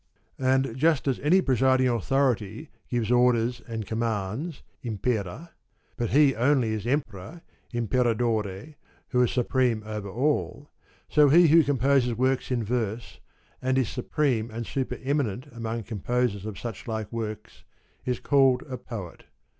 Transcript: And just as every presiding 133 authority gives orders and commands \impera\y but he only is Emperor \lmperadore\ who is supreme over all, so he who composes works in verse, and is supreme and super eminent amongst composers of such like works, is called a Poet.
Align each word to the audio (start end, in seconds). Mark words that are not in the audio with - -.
And 0.39 0.75
just 0.75 1.07
as 1.07 1.19
every 1.19 1.43
presiding 1.43 1.85
133 1.85 1.87
authority 2.55 2.69
gives 2.89 3.11
orders 3.11 3.61
and 3.67 3.85
commands 3.85 4.63
\impera\y 4.81 5.49
but 5.95 6.09
he 6.09 6.33
only 6.33 6.69
is 6.73 6.87
Emperor 6.87 7.43
\lmperadore\ 7.71 8.73
who 9.09 9.21
is 9.21 9.29
supreme 9.29 9.83
over 9.85 10.09
all, 10.09 10.71
so 11.07 11.29
he 11.29 11.49
who 11.49 11.63
composes 11.63 12.15
works 12.15 12.49
in 12.49 12.63
verse, 12.63 13.19
and 13.61 13.77
is 13.77 13.89
supreme 13.89 14.49
and 14.49 14.65
super 14.65 14.97
eminent 15.03 15.45
amongst 15.51 15.89
composers 15.89 16.47
of 16.47 16.57
such 16.57 16.87
like 16.87 17.11
works, 17.11 17.63
is 18.03 18.19
called 18.19 18.63
a 18.67 18.79
Poet. 18.79 19.25